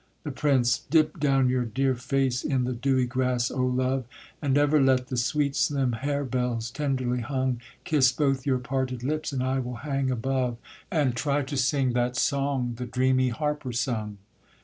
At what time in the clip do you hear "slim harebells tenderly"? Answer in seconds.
5.55-7.19